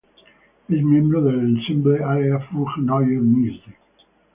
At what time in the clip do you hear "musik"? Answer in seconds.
3.21-3.61